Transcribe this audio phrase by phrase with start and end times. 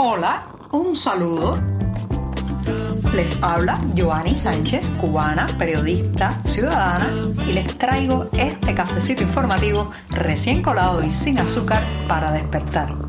[0.00, 1.58] Hola, un saludo.
[3.16, 7.10] Les habla Joanny Sánchez, cubana, periodista, ciudadana,
[7.44, 13.07] y les traigo este cafecito informativo recién colado y sin azúcar para despertar.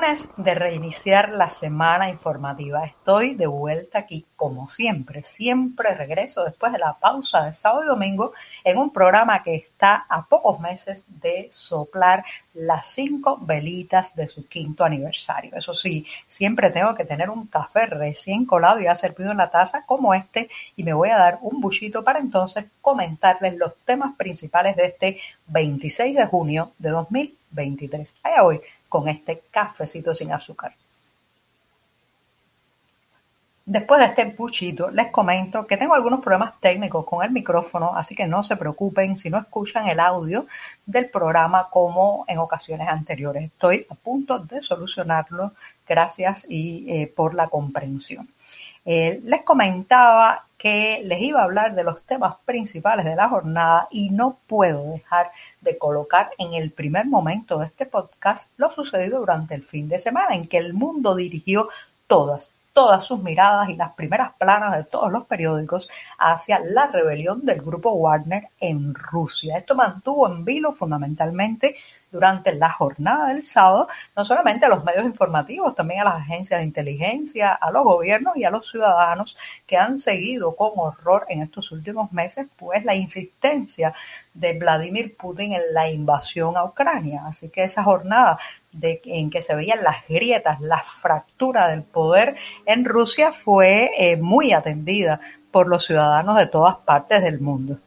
[0.00, 2.86] Lunes de reiniciar la semana informativa.
[2.86, 5.22] Estoy de vuelta aquí como siempre.
[5.22, 8.32] Siempre regreso después de la pausa de sábado y domingo
[8.64, 14.48] en un programa que está a pocos meses de soplar las cinco velitas de su
[14.48, 15.54] quinto aniversario.
[15.54, 19.50] Eso sí, siempre tengo que tener un café recién colado y ya servido en la
[19.50, 24.16] taza como este y me voy a dar un buchito para entonces comentarles los temas
[24.16, 28.16] principales de este 26 de junio de 2023.
[28.22, 30.74] Allá voy con este cafecito sin azúcar.
[33.64, 38.16] Después de este buchito, les comento que tengo algunos problemas técnicos con el micrófono, así
[38.16, 40.46] que no se preocupen si no escuchan el audio
[40.84, 43.44] del programa como en ocasiones anteriores.
[43.44, 45.52] Estoy a punto de solucionarlo.
[45.88, 48.28] Gracias y eh, por la comprensión.
[48.84, 53.88] Eh, les comentaba que les iba a hablar de los temas principales de la jornada
[53.90, 55.30] y no puedo dejar
[55.62, 59.98] de colocar en el primer momento de este podcast lo sucedido durante el fin de
[59.98, 61.68] semana en que el mundo dirigió
[62.06, 65.86] todas, todas sus miradas y las primeras planas de todos los periódicos
[66.18, 69.58] hacia la rebelión del grupo Wagner en Rusia.
[69.58, 71.74] Esto mantuvo en vilo fundamentalmente
[72.10, 76.58] durante la jornada del sábado, no solamente a los medios informativos, también a las agencias
[76.58, 79.36] de inteligencia, a los gobiernos y a los ciudadanos
[79.66, 83.92] que han seguido con horror en estos últimos meses, pues la insistencia
[84.32, 87.24] de Vladimir Putin en la invasión a Ucrania.
[87.26, 88.38] Así que esa jornada
[88.72, 94.16] de, en que se veían las grietas, la fractura del poder en Rusia fue eh,
[94.16, 97.78] muy atendida por los ciudadanos de todas partes del mundo.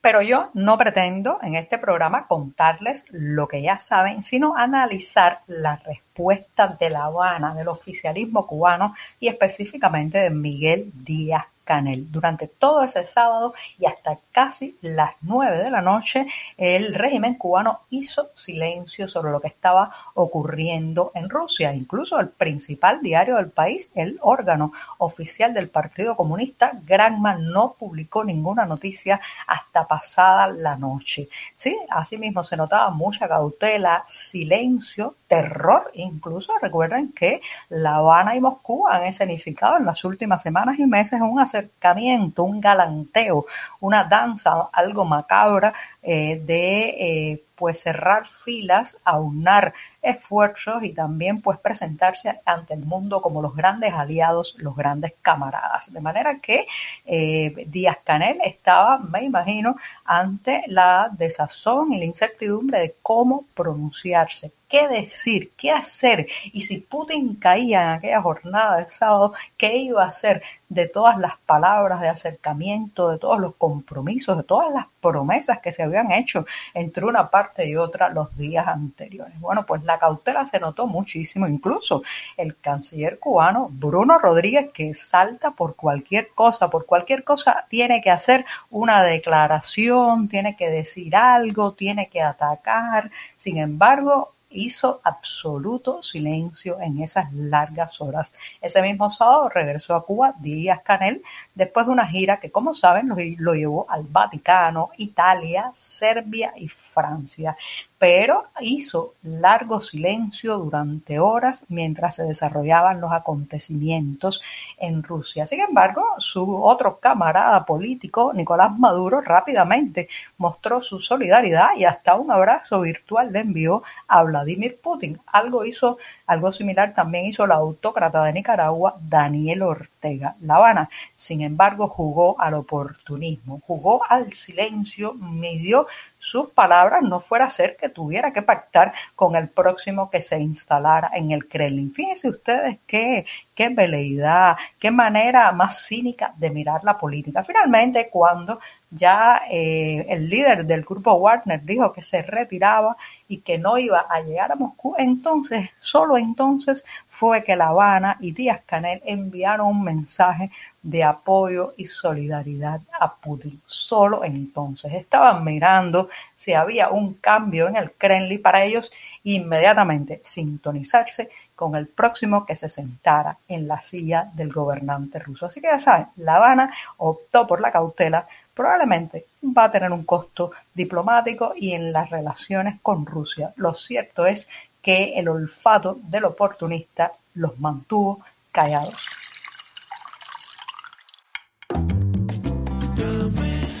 [0.00, 5.76] Pero yo no pretendo en este programa contarles lo que ya saben, sino analizar la
[5.76, 12.10] respuesta de La Habana, del oficialismo cubano y específicamente de Miguel Díaz Canel.
[12.10, 16.26] Durante todo ese sábado y hasta casi las nueve de la noche,
[16.56, 21.74] el régimen cubano hizo silencio sobre lo que estaba ocurriendo en Rusia.
[21.74, 28.24] Incluso el principal diario del país, el órgano oficial del Partido Comunista, Granma, no publicó
[28.24, 31.28] ninguna noticia hasta pasada la noche.
[31.54, 35.90] Sí, asimismo se notaba mucha cautela, silencio, terror.
[35.94, 41.20] Incluso recuerden que La Habana y Moscú han escenificado en las últimas semanas y meses
[41.20, 43.46] un acercamiento, un galanteo,
[43.80, 45.72] una danza algo macabra
[46.02, 49.72] eh, de eh, pues cerrar filas, aunar
[50.04, 55.92] esfuerzos y también pues presentarse ante el mundo como los grandes aliados, los grandes camaradas.
[55.92, 56.66] De manera que
[57.06, 64.52] eh, Díaz Canel estaba, me imagino, ante la desazón y la incertidumbre de cómo pronunciarse,
[64.68, 70.04] qué decir, qué hacer y si Putin caía en aquella jornada de sábado, qué iba
[70.04, 74.86] a hacer de todas las palabras de acercamiento, de todos los compromisos, de todas las
[75.04, 79.38] promesas que se habían hecho entre una parte y otra los días anteriores.
[79.38, 82.02] Bueno, pues la cautela se notó muchísimo, incluso
[82.38, 88.10] el canciller cubano Bruno Rodríguez, que salta por cualquier cosa, por cualquier cosa tiene que
[88.10, 93.10] hacer una declaración, tiene que decir algo, tiene que atacar.
[93.36, 98.32] Sin embargo, hizo absoluto silencio en esas largas horas.
[98.60, 101.22] Ese mismo sábado regresó a Cuba Díaz Canel
[101.54, 107.56] después de una gira que, como saben, lo, llevó al Vaticano, Italia, Serbia y Francia
[108.04, 114.42] pero hizo largo silencio durante horas mientras se desarrollaban los acontecimientos
[114.76, 115.46] en Rusia.
[115.46, 122.30] Sin embargo, su otro camarada político, Nicolás Maduro, rápidamente mostró su solidaridad y hasta un
[122.30, 125.18] abrazo virtual le envió a Vladimir Putin.
[125.24, 130.34] Algo hizo, algo similar también hizo la autócrata de Nicaragua, Daniel Ortega.
[130.42, 135.86] La Habana, sin embargo, jugó al oportunismo, jugó al silencio, midió
[136.24, 140.40] sus palabras no fuera a ser que tuviera que pactar con el próximo que se
[140.40, 141.92] instalara en el Kremlin.
[141.92, 147.44] Fíjense ustedes qué, qué veleidad, qué manera más cínica de mirar la política.
[147.44, 148.58] Finalmente, cuando
[148.90, 152.96] ya eh, el líder del grupo Wagner dijo que se retiraba
[153.28, 158.16] y que no iba a llegar a Moscú, entonces, solo entonces fue que La Habana
[158.18, 160.50] y Díaz Canel enviaron un mensaje
[160.84, 163.60] de apoyo y solidaridad a Putin.
[163.64, 171.30] Solo entonces estaban mirando si había un cambio en el Kremlin para ellos inmediatamente sintonizarse
[171.56, 175.46] con el próximo que se sentara en la silla del gobernante ruso.
[175.46, 180.04] Así que ya saben, La Habana optó por la cautela probablemente va a tener un
[180.04, 183.52] costo diplomático y en las relaciones con Rusia.
[183.56, 184.48] Lo cierto es
[184.80, 188.20] que el olfato del oportunista los mantuvo
[188.52, 189.06] callados.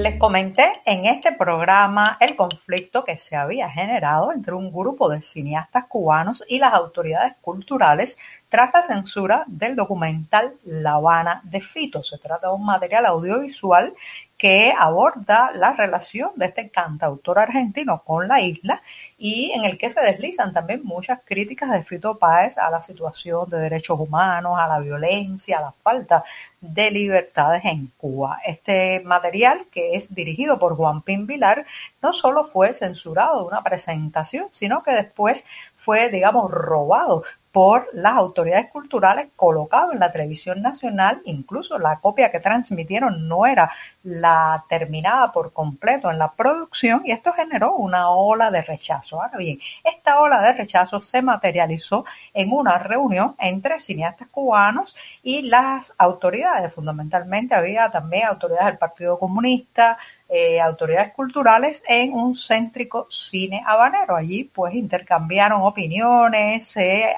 [0.00, 5.20] Les comenté en este programa el conflicto que se había generado entre un grupo de
[5.20, 8.18] cineastas cubanos y las autoridades culturales
[8.48, 12.02] tras la censura del documental La Habana de Fito.
[12.02, 13.92] Se trata de un material audiovisual
[14.40, 18.80] que aborda la relación de este cantautor argentino con la isla
[19.18, 23.50] y en el que se deslizan también muchas críticas de Fito Páez a la situación
[23.50, 26.24] de derechos humanos, a la violencia, a la falta
[26.58, 28.40] de libertades en Cuba.
[28.46, 31.66] Este material, que es dirigido por Juan Pin Vilar,
[32.00, 35.44] no solo fue censurado de una presentación, sino que después
[35.76, 42.30] fue, digamos, robado por las autoridades culturales colocado en la televisión nacional, incluso la copia
[42.30, 43.72] que transmitieron no era
[44.04, 49.20] la terminada por completo en la producción y esto generó una ola de rechazo.
[49.20, 55.42] Ahora bien, esta ola de rechazo se materializó en una reunión entre cineastas cubanos y
[55.42, 59.98] las autoridades, fundamentalmente había también autoridades del Partido Comunista,
[60.32, 64.14] eh, autoridades culturales en un céntrico cine habanero.
[64.14, 67.16] Allí pues intercambiaron opiniones, se,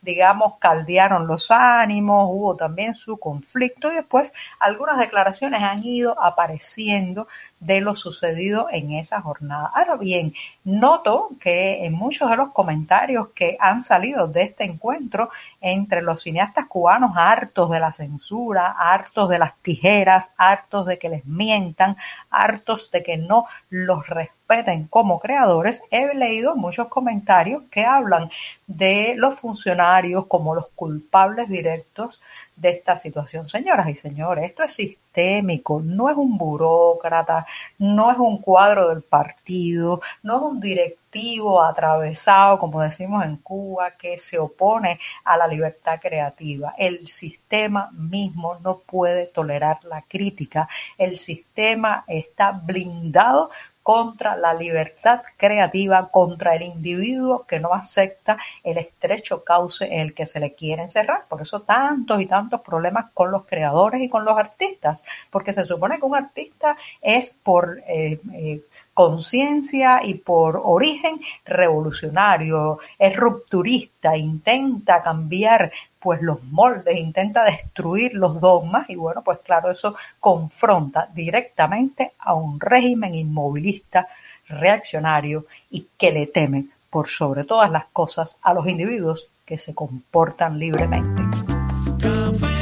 [0.00, 7.28] digamos, caldearon los ánimos, hubo también su conflicto y después algunas declaraciones han ido apareciendo
[7.62, 9.70] de lo sucedido en esa jornada.
[9.74, 15.30] Ahora bien, noto que en muchos de los comentarios que han salido de este encuentro
[15.60, 21.08] entre los cineastas cubanos hartos de la censura, hartos de las tijeras, hartos de que
[21.08, 21.96] les mientan,
[22.30, 28.28] hartos de que no los respeten como creadores, he leído muchos comentarios que hablan
[28.66, 32.20] de los funcionarios como los culpables directos
[32.62, 33.48] de esta situación.
[33.48, 37.44] Señoras y señores, esto es sistémico, no es un burócrata,
[37.78, 43.90] no es un cuadro del partido, no es un directivo atravesado, como decimos en Cuba,
[43.90, 46.72] que se opone a la libertad creativa.
[46.78, 50.68] El sistema mismo no puede tolerar la crítica.
[50.96, 53.50] El sistema está blindado
[53.82, 60.14] contra la libertad creativa, contra el individuo que no acepta el estrecho cauce en el
[60.14, 61.24] que se le quiere encerrar.
[61.28, 65.64] Por eso tantos y tantos problemas con los creadores y con los artistas, porque se
[65.64, 67.82] supone que un artista es por...
[67.86, 68.62] Eh, eh,
[68.94, 78.40] conciencia y por origen revolucionario, es rupturista, intenta cambiar pues los moldes, intenta destruir los
[78.40, 84.08] dogmas y bueno, pues claro, eso confronta directamente a un régimen inmovilista,
[84.48, 89.74] reaccionario y que le teme por sobre todas las cosas a los individuos que se
[89.74, 91.22] comportan libremente.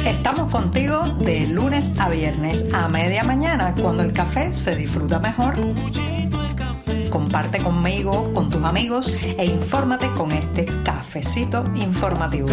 [0.05, 5.55] Estamos contigo de lunes a viernes a media mañana cuando el café se disfruta mejor.
[7.11, 12.47] Comparte conmigo, con tus amigos e infórmate con este cafecito informativo.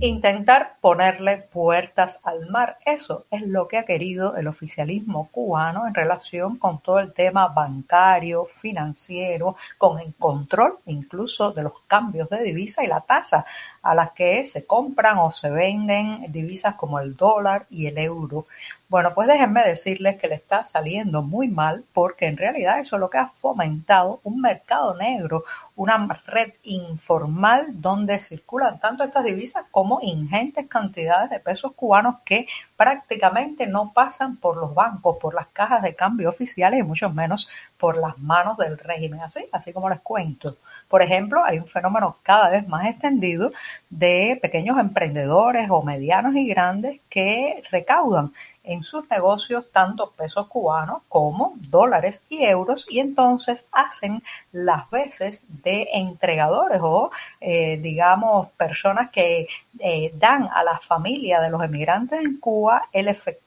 [0.00, 5.94] Intentar ponerle puertas al mar, eso es lo que ha querido el oficialismo cubano en
[5.94, 12.42] relación con todo el tema bancario, financiero, con el control incluso de los cambios de
[12.42, 13.46] divisa y la tasa
[13.84, 18.46] a las que se compran o se venden divisas como el dólar y el euro.
[18.88, 23.00] Bueno, pues déjenme decirles que le está saliendo muy mal porque en realidad eso es
[23.00, 25.44] lo que ha fomentado un mercado negro,
[25.76, 32.46] una red informal donde circulan tanto estas divisas como ingentes cantidades de pesos cubanos que
[32.76, 37.48] prácticamente no pasan por los bancos, por las cajas de cambio oficiales y mucho menos
[37.76, 39.20] por las manos del régimen.
[39.20, 40.56] Así, así como les cuento.
[40.94, 43.50] Por ejemplo, hay un fenómeno cada vez más extendido
[43.98, 48.32] de pequeños emprendedores o medianos y grandes que recaudan
[48.64, 54.22] en sus negocios tanto pesos cubanos como dólares y euros y entonces hacen
[54.52, 57.10] las veces de entregadores o
[57.40, 59.46] eh, digamos personas que
[59.78, 63.44] eh, dan a la familia de los emigrantes en Cuba el efectivo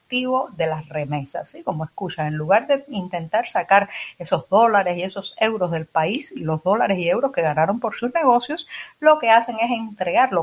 [0.56, 1.63] de las remesas, ¿sí?
[1.63, 6.63] Como escuchan, en lugar de intentar sacar esos dólares y esos euros del país los
[6.63, 8.68] dólares y euros que ganaron por sus negocios,
[9.00, 9.70] lo que hacen es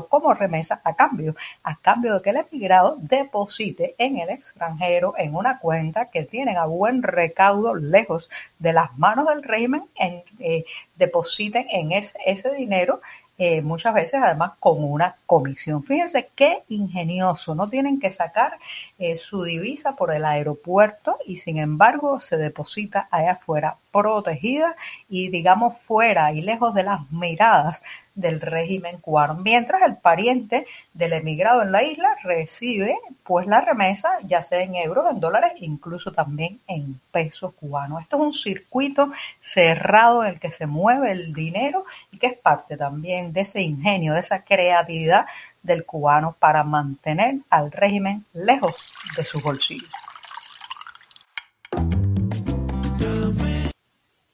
[0.03, 5.35] como remesa a cambio, a cambio de que el emigrado deposite en el extranjero en
[5.35, 10.65] una cuenta que tienen a buen recaudo lejos de las manos del régimen, en, eh,
[10.95, 13.01] depositen en ese, ese dinero
[13.37, 15.83] eh, muchas veces además con una comisión.
[15.83, 18.57] Fíjense qué ingenioso, no tienen que sacar
[18.97, 24.75] eh, su divisa por el aeropuerto y sin embargo se deposita allá afuera protegida
[25.07, 27.81] y digamos fuera y lejos de las miradas
[28.13, 34.09] del régimen cubano, mientras el pariente del emigrado en la isla recibe pues la remesa
[34.23, 38.01] ya sea en euros, en dólares, incluso también en pesos cubanos.
[38.01, 42.37] Esto es un circuito cerrado en el que se mueve el dinero y que es
[42.37, 45.25] parte también de ese ingenio, de esa creatividad
[45.63, 50.04] del cubano para mantener al régimen lejos de sus bolsillos.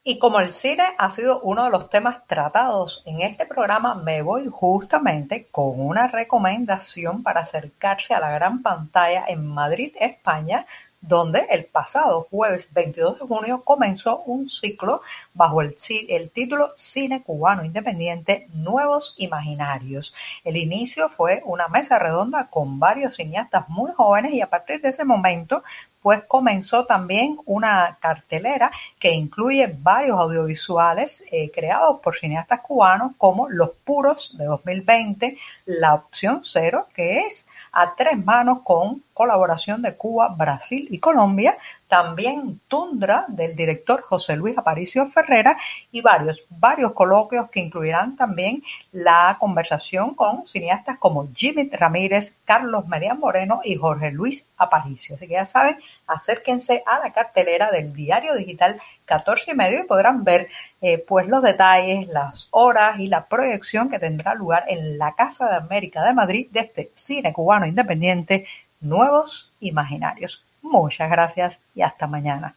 [0.04, 4.24] Y como el cine ha sido uno de los temas tratados en este programa, me
[4.24, 10.66] voy justamente con una recomendación para acercarse a la gran pantalla en Madrid, España,
[11.02, 15.02] donde el pasado jueves 22 de junio comenzó un ciclo
[15.36, 15.76] bajo el,
[16.10, 20.16] el, título Cine Cubano Independiente Nuevos Imaginarios.
[20.44, 24.90] El inicio fue una mesa redonda con varios cineastas muy jóvenes y a partir de
[24.90, 25.64] ese momento
[26.02, 33.50] pues comenzó también una cartelera que incluye varios audiovisuales eh, creados por cineastas cubanos como
[33.50, 39.96] Los Puros de 2020, La Opción Cero, que es a tres manos con colaboración de
[39.96, 41.58] Cuba, Brasil y Colombia,
[41.92, 45.58] también Tundra del director José Luis Aparicio Ferrera
[45.92, 52.88] y varios, varios coloquios que incluirán también la conversación con cineastas como Jimmy Ramírez, Carlos
[52.88, 55.18] Medián Moreno y Jorge Luis Aparicio.
[55.18, 59.86] Así que ya saben, acérquense a la cartelera del diario digital 14 y medio y
[59.86, 60.48] podrán ver
[60.80, 65.50] eh, pues los detalles, las horas y la proyección que tendrá lugar en la Casa
[65.50, 68.48] de América de Madrid de este cine cubano independiente
[68.80, 70.46] Nuevos Imaginarios.
[70.62, 72.56] Muchas gracias y hasta mañana.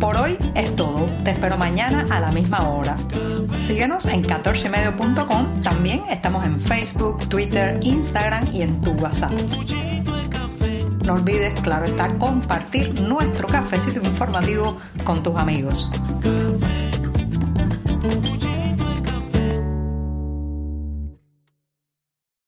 [0.00, 1.06] Por hoy es todo.
[1.24, 2.96] Te espero mañana a la misma hora.
[3.58, 5.62] Síguenos en 14medio.com.
[5.62, 9.32] También estamos en Facebook, Twitter, Instagram y en tu WhatsApp.
[11.04, 15.90] No olvides, claro está, compartir nuestro cafecito informativo con tus amigos.